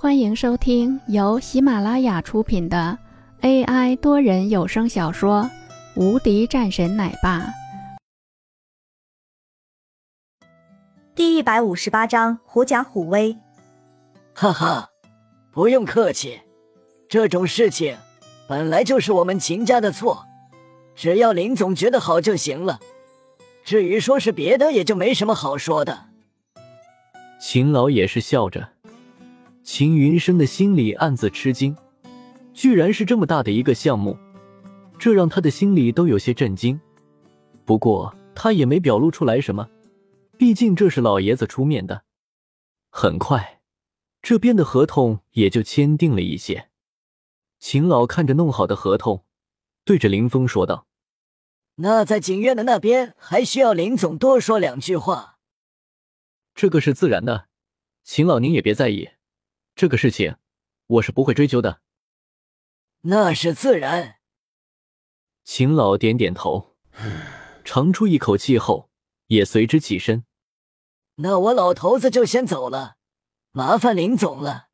[0.00, 2.96] 欢迎收听由喜马拉雅出品的
[3.40, 5.42] AI 多人有声小说
[6.00, 7.40] 《无敌战神奶爸》
[11.16, 13.36] 第一百五十八章：狐假虎威。
[14.36, 14.90] 哈哈，
[15.50, 16.42] 不用客气，
[17.08, 17.98] 这种事情
[18.48, 20.24] 本来就是我们秦家的错，
[20.94, 22.78] 只要林总觉得好就行了。
[23.64, 26.04] 至于说是别的，也就没什么好说的。
[27.40, 28.77] 秦老也是笑着。
[29.70, 31.76] 秦云生的心里暗自吃惊，
[32.54, 34.16] 居然是这么大的一个项目，
[34.98, 36.80] 这让他的心里都有些震惊。
[37.66, 39.68] 不过他也没表露出来什么，
[40.38, 42.04] 毕竟这是老爷子出面的。
[42.88, 43.60] 很快，
[44.22, 46.70] 这边的合同也就签订了一些。
[47.60, 49.26] 秦老看着弄好的合同，
[49.84, 50.86] 对着林峰说道
[51.76, 55.36] ：“那在景院的那边还需要林总多说两句话。”
[56.56, 57.48] 这个是自然的，
[58.02, 59.10] 秦老您也别在意。
[59.78, 60.34] 这个事情，
[60.88, 61.82] 我是不会追究的。
[63.02, 64.16] 那是自然。
[65.44, 66.76] 秦老点点头，
[67.64, 68.90] 长出一口气后，
[69.28, 70.24] 也随之起身。
[71.14, 72.96] 那我老头子就先走了，
[73.52, 74.70] 麻烦林总了。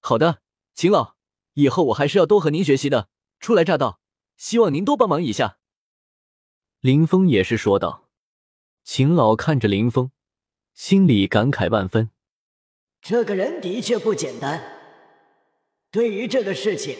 [0.00, 0.42] 好的，
[0.74, 1.16] 秦老，
[1.54, 3.08] 以后我还是要多和您学习的。
[3.40, 4.00] 初来乍到，
[4.36, 5.56] 希望您多帮忙一下。
[6.80, 8.10] 林峰也是说道。
[8.84, 10.10] 秦老看着林峰，
[10.74, 12.10] 心里感慨万分。
[13.08, 14.62] 这个人的确不简单，
[15.90, 16.94] 对于这个事情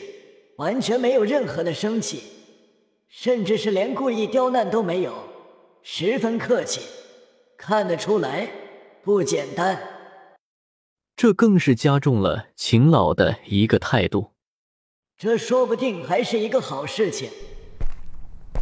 [0.56, 2.23] 完全没有任何的生气，
[3.11, 5.12] 甚至是连故意刁难都没有，
[5.83, 6.81] 十分客气，
[7.59, 8.48] 看得出来
[9.05, 9.78] 不简单。
[11.15, 14.28] 这更是加重了秦老的一个态度，
[15.19, 17.28] 这说不定还是一个好事情。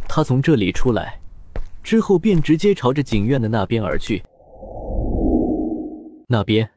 [0.09, 1.21] 他从这里出来
[1.81, 4.21] 之后，便直接朝着景院的那边而去，
[6.27, 6.69] 那边。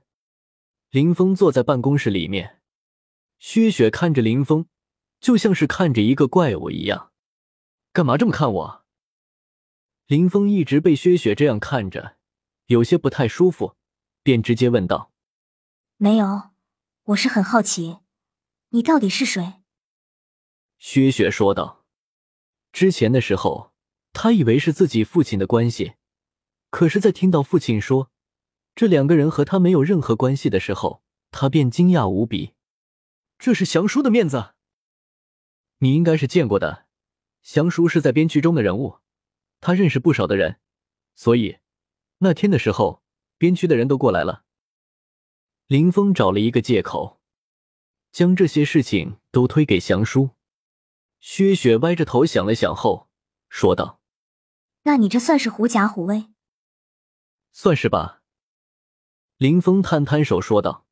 [0.90, 2.60] 林峰坐在办公室里面，
[3.38, 4.66] 薛雪看着林峰，
[5.20, 7.12] 就像是看着一个怪物一样。
[7.92, 8.84] 干嘛这么看我？
[10.06, 12.16] 林峰一直被薛雪这样看着，
[12.66, 13.76] 有些不太舒服，
[14.24, 15.12] 便直接问道
[15.96, 16.50] ：“没有，
[17.04, 17.98] 我是很好奇，
[18.70, 19.60] 你到底是谁？”
[20.80, 21.84] 薛雪说道
[22.72, 23.72] ：“之前的时候，
[24.12, 25.92] 他以为是自己父亲的关系，
[26.68, 28.10] 可是，在听到父亲说……”
[28.74, 32.54] 这两个人和他没有任何关系的时候，他便惊讶无比。
[33.38, 34.54] 这是祥叔的面子，
[35.78, 36.86] 你应该是见过的。
[37.42, 38.98] 祥叔是在编剧中的人物，
[39.60, 40.60] 他认识不少的人，
[41.14, 41.58] 所以
[42.18, 43.02] 那天的时候，
[43.38, 44.44] 编剧的人都过来了。
[45.66, 47.20] 林峰找了一个借口，
[48.12, 50.30] 将这些事情都推给祥叔。
[51.20, 53.08] 薛雪歪着头想了想后，
[53.48, 54.00] 说道
[54.84, 56.30] ：“那你这算是狐假虎威？
[57.52, 58.18] 算是吧。”
[59.40, 60.84] 林峰摊摊手说道：“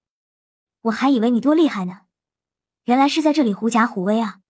[0.81, 2.07] 我还以为你多厉害呢，
[2.85, 4.41] 原来是在这里狐假虎威啊！”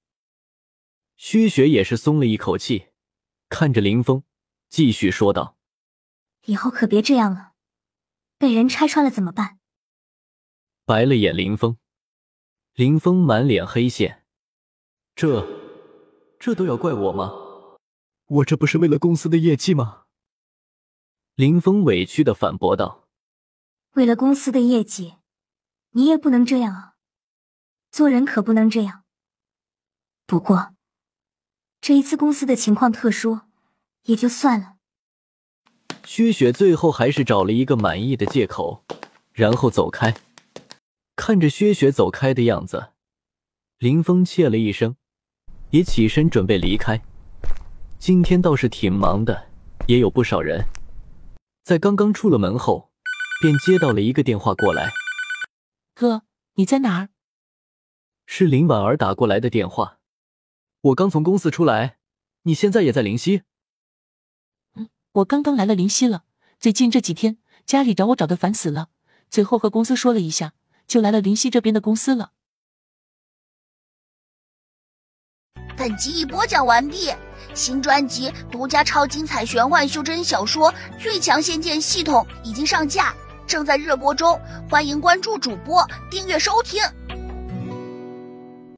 [1.19, 2.91] 薛雪也是松了一口气，
[3.49, 4.23] 看着林峰，
[4.69, 5.57] 继续说道
[6.47, 7.55] ：“以后可别这样了，
[8.39, 9.59] 被人拆穿了怎么办？”
[10.87, 11.77] 白了眼林峰，
[12.75, 14.25] 林峰满脸黑线
[15.17, 15.45] ：“这，
[16.39, 17.33] 这都要怪我吗？
[18.27, 20.05] 我这不是为了公司的业绩吗？”
[21.35, 23.08] 林峰委屈的反驳道。
[23.95, 25.15] 为了公司的业绩，
[25.91, 26.95] 你也不能这样啊！
[27.91, 29.03] 做人可不能这样。
[30.27, 30.75] 不过，
[31.81, 33.41] 这一次公司的情况特殊，
[34.05, 34.75] 也就算了。
[36.05, 38.85] 薛雪最后还是找了一个满意的借口，
[39.33, 40.15] 然后走开。
[41.17, 42.91] 看着薛雪走开的样子，
[43.79, 44.97] 林峰切了一声，
[45.71, 47.01] 也起身准备离开。
[47.99, 49.49] 今天倒是挺忙的，
[49.89, 50.65] 也有不少人。
[51.65, 52.88] 在刚刚出了门后。
[53.41, 54.91] 便接到了一个电话过来，
[55.95, 56.23] 哥，
[56.55, 57.09] 你在哪儿？
[58.27, 60.01] 是林婉儿打过来的电话。
[60.81, 61.99] 我刚从公司出来，
[62.43, 63.43] 你现在也在灵溪？
[64.75, 66.25] 嗯，我刚刚来了灵溪了。
[66.59, 68.89] 最近这几天家里找我找的烦死了，
[69.31, 70.55] 最后和公司说了一下，
[70.89, 72.33] 就来了灵溪这边的公司了。
[75.77, 77.15] 本集已播讲完毕，
[77.55, 83.15] 新专辑独家超精彩玄幻修真小说《最强仙剑系统》已经上架。
[83.49, 84.39] 正在热播中，
[84.71, 86.81] 欢迎关注主播，订阅收听。